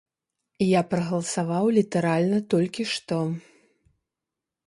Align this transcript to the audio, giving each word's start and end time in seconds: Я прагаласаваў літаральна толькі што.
Я 0.67 0.79
прагаласаваў 0.93 1.65
літаральна 1.77 2.39
толькі 2.53 2.83
што. 2.93 3.19